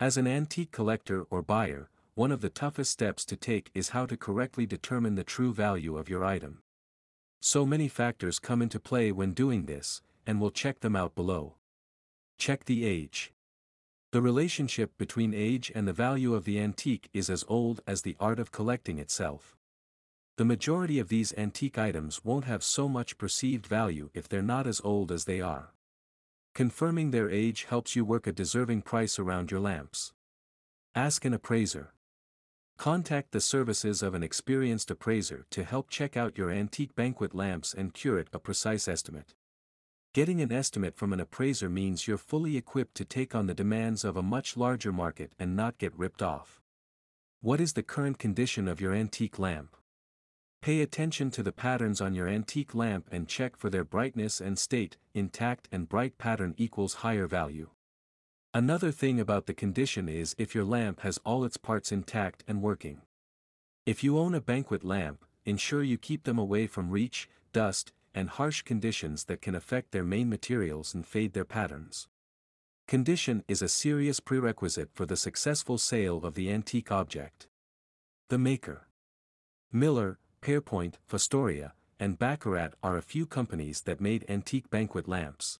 As 0.00 0.16
an 0.16 0.26
antique 0.26 0.72
collector 0.72 1.24
or 1.24 1.42
buyer, 1.42 1.90
one 2.14 2.32
of 2.32 2.40
the 2.40 2.48
toughest 2.48 2.90
steps 2.90 3.26
to 3.26 3.36
take 3.36 3.70
is 3.74 3.90
how 3.90 4.06
to 4.06 4.16
correctly 4.16 4.64
determine 4.64 5.14
the 5.14 5.24
true 5.24 5.52
value 5.52 5.98
of 5.98 6.08
your 6.08 6.24
item. 6.24 6.62
So 7.46 7.66
many 7.66 7.88
factors 7.88 8.38
come 8.38 8.62
into 8.62 8.80
play 8.80 9.12
when 9.12 9.34
doing 9.34 9.66
this, 9.66 10.00
and 10.26 10.40
we'll 10.40 10.50
check 10.50 10.80
them 10.80 10.96
out 10.96 11.14
below. 11.14 11.56
Check 12.38 12.64
the 12.64 12.86
age. 12.86 13.34
The 14.12 14.22
relationship 14.22 14.96
between 14.96 15.34
age 15.34 15.70
and 15.74 15.86
the 15.86 15.92
value 15.92 16.34
of 16.34 16.46
the 16.46 16.58
antique 16.58 17.10
is 17.12 17.28
as 17.28 17.44
old 17.46 17.82
as 17.86 18.00
the 18.00 18.16
art 18.18 18.38
of 18.38 18.50
collecting 18.50 18.98
itself. 18.98 19.58
The 20.38 20.46
majority 20.46 20.98
of 20.98 21.10
these 21.10 21.34
antique 21.36 21.76
items 21.76 22.24
won't 22.24 22.46
have 22.46 22.64
so 22.64 22.88
much 22.88 23.18
perceived 23.18 23.66
value 23.66 24.08
if 24.14 24.26
they're 24.26 24.40
not 24.40 24.66
as 24.66 24.80
old 24.82 25.12
as 25.12 25.26
they 25.26 25.42
are. 25.42 25.74
Confirming 26.54 27.10
their 27.10 27.28
age 27.28 27.64
helps 27.64 27.94
you 27.94 28.06
work 28.06 28.26
a 28.26 28.32
deserving 28.32 28.80
price 28.80 29.18
around 29.18 29.50
your 29.50 29.60
lamps. 29.60 30.14
Ask 30.94 31.26
an 31.26 31.34
appraiser. 31.34 31.93
Contact 32.76 33.30
the 33.30 33.40
services 33.40 34.02
of 34.02 34.14
an 34.14 34.22
experienced 34.22 34.90
appraiser 34.90 35.46
to 35.50 35.64
help 35.64 35.88
check 35.88 36.16
out 36.16 36.36
your 36.36 36.50
antique 36.50 36.94
banquet 36.94 37.34
lamps 37.34 37.72
and 37.72 37.94
curate 37.94 38.28
a 38.32 38.38
precise 38.38 38.88
estimate. 38.88 39.34
Getting 40.12 40.40
an 40.40 40.52
estimate 40.52 40.96
from 40.96 41.12
an 41.12 41.20
appraiser 41.20 41.68
means 41.68 42.06
you're 42.06 42.18
fully 42.18 42.56
equipped 42.56 42.94
to 42.96 43.04
take 43.04 43.34
on 43.34 43.46
the 43.46 43.54
demands 43.54 44.04
of 44.04 44.16
a 44.16 44.22
much 44.22 44.56
larger 44.56 44.92
market 44.92 45.32
and 45.38 45.56
not 45.56 45.78
get 45.78 45.96
ripped 45.98 46.22
off. 46.22 46.60
What 47.40 47.60
is 47.60 47.72
the 47.72 47.82
current 47.82 48.18
condition 48.18 48.68
of 48.68 48.80
your 48.80 48.92
antique 48.92 49.38
lamp? 49.38 49.76
Pay 50.60 50.80
attention 50.80 51.30
to 51.32 51.42
the 51.42 51.52
patterns 51.52 52.00
on 52.00 52.14
your 52.14 52.28
antique 52.28 52.74
lamp 52.74 53.08
and 53.10 53.28
check 53.28 53.56
for 53.56 53.70
their 53.70 53.84
brightness 53.84 54.40
and 54.40 54.58
state, 54.58 54.96
intact 55.14 55.68
and 55.70 55.88
bright 55.88 56.16
pattern 56.16 56.54
equals 56.56 56.94
higher 56.94 57.26
value. 57.26 57.70
Another 58.56 58.92
thing 58.92 59.18
about 59.18 59.46
the 59.46 59.52
condition 59.52 60.08
is 60.08 60.36
if 60.38 60.54
your 60.54 60.62
lamp 60.62 61.00
has 61.00 61.18
all 61.24 61.44
its 61.44 61.56
parts 61.56 61.90
intact 61.90 62.44
and 62.46 62.62
working. 62.62 63.00
If 63.84 64.04
you 64.04 64.16
own 64.16 64.32
a 64.32 64.40
banquet 64.40 64.84
lamp, 64.84 65.24
ensure 65.44 65.82
you 65.82 65.98
keep 65.98 66.22
them 66.22 66.38
away 66.38 66.68
from 66.68 66.92
reach, 66.92 67.28
dust, 67.52 67.92
and 68.14 68.28
harsh 68.30 68.62
conditions 68.62 69.24
that 69.24 69.42
can 69.42 69.56
affect 69.56 69.90
their 69.90 70.04
main 70.04 70.28
materials 70.28 70.94
and 70.94 71.04
fade 71.04 71.32
their 71.32 71.44
patterns. 71.44 72.06
Condition 72.86 73.42
is 73.48 73.60
a 73.60 73.68
serious 73.68 74.20
prerequisite 74.20 74.90
for 74.94 75.04
the 75.04 75.16
successful 75.16 75.76
sale 75.76 76.24
of 76.24 76.36
the 76.36 76.48
antique 76.48 76.92
object. 76.92 77.48
The 78.28 78.38
maker. 78.38 78.86
Miller, 79.72 80.20
Pairpoint, 80.42 80.94
Fostoria, 81.10 81.72
and 81.98 82.20
Baccarat 82.20 82.74
are 82.84 82.96
a 82.96 83.02
few 83.02 83.26
companies 83.26 83.80
that 83.80 84.00
made 84.00 84.24
antique 84.28 84.70
banquet 84.70 85.08
lamps. 85.08 85.58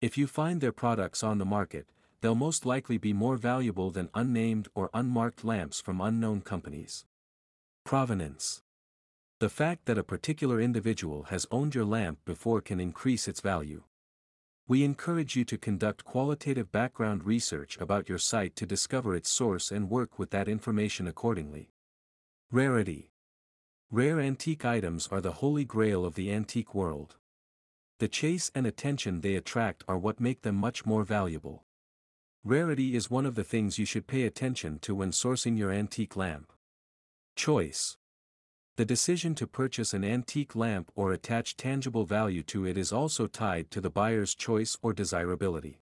If 0.00 0.18
you 0.18 0.26
find 0.26 0.60
their 0.60 0.72
products 0.72 1.22
on 1.22 1.38
the 1.38 1.44
market, 1.44 1.86
they'll 2.20 2.34
most 2.34 2.66
likely 2.66 2.98
be 2.98 3.12
more 3.12 3.36
valuable 3.36 3.90
than 3.90 4.10
unnamed 4.14 4.68
or 4.74 4.90
unmarked 4.92 5.44
lamps 5.44 5.80
from 5.80 6.00
unknown 6.00 6.40
companies. 6.40 7.04
Provenance 7.84 8.62
The 9.38 9.48
fact 9.48 9.86
that 9.86 9.98
a 9.98 10.02
particular 10.04 10.60
individual 10.60 11.24
has 11.24 11.46
owned 11.50 11.74
your 11.74 11.84
lamp 11.84 12.18
before 12.24 12.60
can 12.60 12.80
increase 12.80 13.28
its 13.28 13.40
value. 13.40 13.84
We 14.66 14.84
encourage 14.84 15.34
you 15.34 15.46
to 15.46 15.56
conduct 15.56 16.04
qualitative 16.04 16.70
background 16.70 17.24
research 17.24 17.78
about 17.80 18.08
your 18.08 18.18
site 18.18 18.54
to 18.56 18.66
discover 18.66 19.14
its 19.14 19.30
source 19.30 19.70
and 19.70 19.88
work 19.88 20.18
with 20.18 20.30
that 20.30 20.48
information 20.48 21.06
accordingly. 21.06 21.70
Rarity 22.50 23.10
Rare 23.90 24.20
antique 24.20 24.66
items 24.66 25.08
are 25.10 25.22
the 25.22 25.32
holy 25.32 25.64
grail 25.64 26.04
of 26.04 26.14
the 26.14 26.30
antique 26.30 26.74
world. 26.74 27.16
The 28.00 28.08
chase 28.08 28.50
and 28.54 28.66
attention 28.66 29.22
they 29.22 29.34
attract 29.34 29.82
are 29.88 29.96
what 29.96 30.20
make 30.20 30.42
them 30.42 30.56
much 30.56 30.84
more 30.84 31.04
valuable. 31.04 31.64
Rarity 32.48 32.96
is 32.96 33.10
one 33.10 33.26
of 33.26 33.34
the 33.34 33.44
things 33.44 33.78
you 33.78 33.84
should 33.84 34.06
pay 34.06 34.22
attention 34.22 34.78
to 34.78 34.94
when 34.94 35.10
sourcing 35.10 35.58
your 35.58 35.70
antique 35.70 36.16
lamp. 36.16 36.50
Choice 37.36 37.98
The 38.76 38.86
decision 38.86 39.34
to 39.34 39.46
purchase 39.46 39.92
an 39.92 40.02
antique 40.02 40.56
lamp 40.56 40.90
or 40.94 41.12
attach 41.12 41.58
tangible 41.58 42.06
value 42.06 42.42
to 42.44 42.64
it 42.64 42.78
is 42.78 42.90
also 42.90 43.26
tied 43.26 43.70
to 43.72 43.82
the 43.82 43.90
buyer's 43.90 44.34
choice 44.34 44.78
or 44.80 44.94
desirability. 44.94 45.82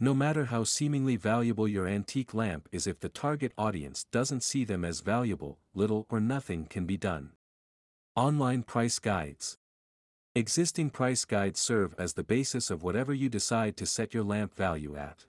No 0.00 0.12
matter 0.12 0.46
how 0.46 0.64
seemingly 0.64 1.14
valuable 1.14 1.68
your 1.68 1.86
antique 1.86 2.34
lamp 2.34 2.68
is 2.72 2.88
if 2.88 2.98
the 2.98 3.08
target 3.08 3.52
audience 3.56 4.06
doesn't 4.10 4.42
see 4.42 4.64
them 4.64 4.84
as 4.84 4.98
valuable, 4.98 5.60
little 5.72 6.04
or 6.10 6.18
nothing 6.18 6.66
can 6.66 6.84
be 6.84 6.96
done. 6.96 7.30
Online 8.16 8.64
Price 8.64 8.98
Guides 8.98 9.56
Existing 10.34 10.90
price 10.90 11.24
guides 11.24 11.60
serve 11.60 11.94
as 11.96 12.14
the 12.14 12.24
basis 12.24 12.72
of 12.72 12.82
whatever 12.82 13.14
you 13.14 13.28
decide 13.28 13.76
to 13.76 13.86
set 13.86 14.12
your 14.12 14.24
lamp 14.24 14.52
value 14.52 14.96
at. 14.96 15.26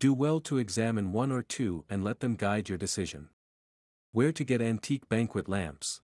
Do 0.00 0.14
well 0.14 0.38
to 0.42 0.58
examine 0.58 1.10
one 1.10 1.32
or 1.32 1.42
two 1.42 1.84
and 1.90 2.04
let 2.04 2.20
them 2.20 2.36
guide 2.36 2.68
your 2.68 2.78
decision. 2.78 3.30
Where 4.12 4.30
to 4.30 4.44
get 4.44 4.62
antique 4.62 5.08
banquet 5.08 5.48
lamps. 5.48 6.02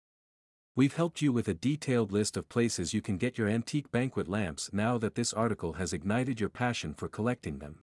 We've 0.78 0.96
helped 0.96 1.22
you 1.22 1.34
with 1.34 1.50
a 1.50 1.54
detailed 1.54 2.10
list 2.10 2.38
of 2.38 2.48
places 2.48 2.94
you 2.94 3.02
can 3.02 3.18
get 3.18 3.38
your 3.38 3.50
antique 3.50 3.92
banquet 3.92 4.30
lamps 4.30 4.70
now 4.72 4.98
that 5.00 5.16
this 5.16 5.34
article 5.34 5.74
has 5.74 5.92
ignited 5.92 6.40
your 6.40 6.48
passion 6.48 6.94
for 6.94 7.10
collecting 7.10 7.60
them. 7.60 7.80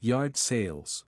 Yard 0.00 0.38
sales. 0.38 1.04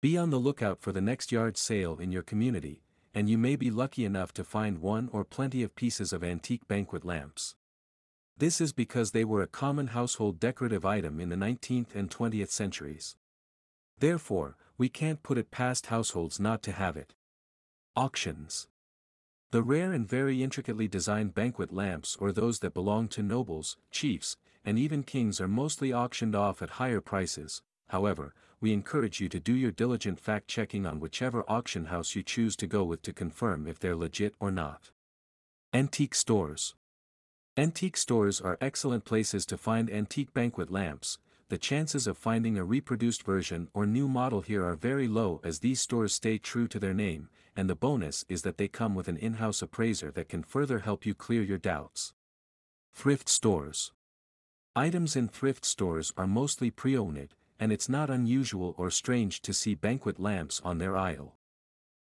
Be 0.00 0.16
on 0.16 0.30
the 0.30 0.38
lookout 0.38 0.80
for 0.80 0.92
the 0.92 1.02
next 1.02 1.30
yard 1.30 1.58
sale 1.58 1.98
in 1.98 2.10
your 2.10 2.22
community, 2.22 2.82
and 3.12 3.28
you 3.28 3.36
may 3.36 3.56
be 3.56 3.70
lucky 3.70 4.06
enough 4.06 4.32
to 4.32 4.44
find 4.44 4.78
one 4.78 5.10
or 5.12 5.22
plenty 5.22 5.62
of 5.62 5.76
pieces 5.76 6.14
of 6.14 6.24
antique 6.24 6.66
banquet 6.66 7.04
lamps. 7.04 7.56
This 8.38 8.58
is 8.58 8.72
because 8.72 9.10
they 9.10 9.26
were 9.26 9.42
a 9.42 9.46
common 9.46 9.88
household 9.88 10.40
decorative 10.40 10.86
item 10.86 11.20
in 11.20 11.28
the 11.28 11.36
19th 11.36 11.94
and 11.94 12.10
20th 12.10 12.50
centuries. 12.50 13.16
Therefore, 13.98 14.56
we 14.76 14.88
can't 14.88 15.22
put 15.22 15.38
it 15.38 15.50
past 15.50 15.86
households 15.86 16.40
not 16.40 16.62
to 16.64 16.72
have 16.72 16.96
it. 16.96 17.14
Auctions. 17.96 18.66
The 19.50 19.62
rare 19.62 19.92
and 19.92 20.08
very 20.08 20.42
intricately 20.42 20.88
designed 20.88 21.34
banquet 21.34 21.72
lamps 21.72 22.16
or 22.18 22.32
those 22.32 22.58
that 22.58 22.74
belong 22.74 23.06
to 23.08 23.22
nobles, 23.22 23.76
chiefs, 23.90 24.36
and 24.64 24.78
even 24.78 25.04
kings 25.04 25.40
are 25.40 25.46
mostly 25.46 25.92
auctioned 25.92 26.34
off 26.34 26.60
at 26.60 26.70
higher 26.70 27.00
prices, 27.00 27.62
however, 27.88 28.34
we 28.60 28.72
encourage 28.72 29.20
you 29.20 29.28
to 29.28 29.38
do 29.38 29.52
your 29.54 29.70
diligent 29.70 30.18
fact-checking 30.18 30.86
on 30.86 30.98
whichever 30.98 31.44
auction 31.46 31.86
house 31.86 32.16
you 32.16 32.22
choose 32.22 32.56
to 32.56 32.66
go 32.66 32.82
with 32.82 33.02
to 33.02 33.12
confirm 33.12 33.66
if 33.66 33.78
they're 33.78 33.94
legit 33.94 34.34
or 34.40 34.50
not. 34.50 34.90
Antique 35.72 36.14
Stores 36.14 36.74
Antique 37.56 37.96
stores 37.96 38.40
are 38.40 38.58
excellent 38.60 39.04
places 39.04 39.46
to 39.46 39.56
find 39.56 39.88
antique 39.88 40.32
banquet 40.34 40.70
lamps, 40.72 41.18
the 41.48 41.58
chances 41.58 42.06
of 42.06 42.16
finding 42.16 42.56
a 42.56 42.64
reproduced 42.64 43.22
version 43.22 43.68
or 43.74 43.86
new 43.86 44.08
model 44.08 44.40
here 44.40 44.64
are 44.64 44.74
very 44.74 45.06
low 45.06 45.40
as 45.44 45.58
these 45.58 45.80
stores 45.80 46.14
stay 46.14 46.38
true 46.38 46.66
to 46.68 46.78
their 46.78 46.94
name, 46.94 47.28
and 47.54 47.68
the 47.68 47.74
bonus 47.74 48.24
is 48.28 48.42
that 48.42 48.56
they 48.56 48.68
come 48.68 48.94
with 48.94 49.08
an 49.08 49.16
in-house 49.16 49.62
appraiser 49.62 50.10
that 50.10 50.28
can 50.28 50.42
further 50.42 50.80
help 50.80 51.04
you 51.04 51.14
clear 51.14 51.42
your 51.42 51.58
doubts. 51.58 52.14
Thrift 52.92 53.28
Stores 53.28 53.92
Items 54.76 55.16
in 55.16 55.28
thrift 55.28 55.64
stores 55.64 56.12
are 56.16 56.26
mostly 56.26 56.70
pre-owned, 56.70 57.34
and 57.60 57.72
it's 57.72 57.88
not 57.88 58.10
unusual 58.10 58.74
or 58.76 58.90
strange 58.90 59.40
to 59.42 59.52
see 59.52 59.74
banquet 59.74 60.18
lamps 60.18 60.60
on 60.64 60.78
their 60.78 60.96
aisle. 60.96 61.36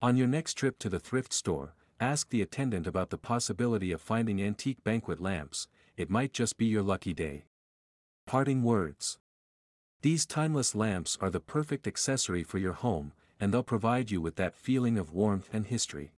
On 0.02 0.18
your 0.18 0.28
next 0.28 0.56
trip 0.56 0.80
to 0.80 0.90
the 0.90 1.00
thrift 1.00 1.34
store, 1.34 1.76
ask 2.00 2.30
the 2.30 2.42
attendant 2.42 2.88
about 2.88 3.10
the 3.10 3.18
possibility 3.18 3.92
of 3.92 4.02
finding 4.02 4.42
antique 4.42 4.84
banquet 4.84 5.20
lamps, 5.20 5.68
it 5.98 6.10
might 6.10 6.34
just 6.34 6.58
be 6.58 6.66
your 6.66 6.84
lucky 6.84 7.14
day. 7.14 7.46
Parting 8.30 8.62
words. 8.62 9.18
These 10.04 10.28
timeless 10.28 10.76
lamps 10.76 11.18
are 11.20 11.32
the 11.32 11.40
perfect 11.40 11.88
accessory 11.88 12.44
for 12.44 12.60
your 12.60 12.74
home, 12.74 13.12
and 13.40 13.52
they'll 13.52 13.64
provide 13.64 14.12
you 14.12 14.22
with 14.22 14.36
that 14.36 14.54
feeling 14.54 15.00
of 15.00 15.12
warmth 15.12 15.50
and 15.52 15.66
history. 15.66 16.12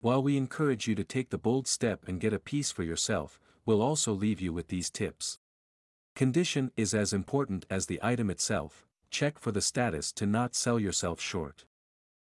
While 0.00 0.22
we 0.22 0.36
encourage 0.36 0.86
you 0.86 0.94
to 0.94 1.02
take 1.02 1.30
the 1.30 1.36
bold 1.36 1.66
step 1.66 2.06
and 2.06 2.20
get 2.20 2.32
a 2.32 2.38
piece 2.38 2.70
for 2.70 2.84
yourself, 2.84 3.40
we'll 3.66 3.82
also 3.82 4.12
leave 4.12 4.40
you 4.40 4.52
with 4.52 4.68
these 4.68 4.90
tips. 4.90 5.40
Condition 6.14 6.70
is 6.76 6.94
as 6.94 7.12
important 7.12 7.66
as 7.68 7.86
the 7.86 7.98
item 8.00 8.30
itself, 8.30 8.86
check 9.10 9.36
for 9.40 9.50
the 9.50 9.60
status 9.60 10.12
to 10.12 10.26
not 10.26 10.54
sell 10.54 10.78
yourself 10.78 11.20
short. 11.20 11.64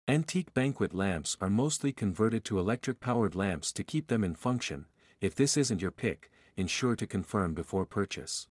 Antique 0.08 0.54
banquet 0.54 0.94
lamps 0.94 1.36
are 1.42 1.50
mostly 1.50 1.92
converted 1.92 2.46
to 2.46 2.60
electric-powered 2.60 3.36
lamps 3.36 3.74
to 3.74 3.84
keep 3.84 4.08
them 4.08 4.24
in 4.24 4.36
function, 4.36 4.86
if 5.20 5.36
this 5.36 5.58
isn't 5.58 5.82
your 5.82 5.92
pick, 5.92 6.32
ensure 6.56 6.96
to 6.96 7.06
confirm 7.06 7.54
before 7.54 7.86
purchase. 7.86 8.48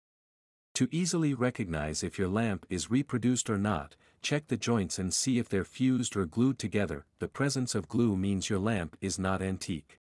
To 0.75 0.87
easily 0.91 1.33
recognize 1.33 2.03
if 2.03 2.17
your 2.17 2.27
lamp 2.27 2.65
is 2.69 2.91
reproduced 2.91 3.49
or 3.49 3.57
not, 3.57 3.95
check 4.21 4.47
the 4.47 4.57
joints 4.57 4.99
and 4.99 5.13
see 5.13 5.37
if 5.37 5.49
they're 5.49 5.63
fused 5.63 6.15
or 6.15 6.25
glued 6.25 6.59
together, 6.59 7.05
the 7.19 7.27
presence 7.27 7.75
of 7.75 7.87
glue 7.87 8.15
means 8.17 8.49
your 8.49 8.59
lamp 8.59 8.97
is 9.01 9.19
not 9.19 9.41
antique. 9.41 10.00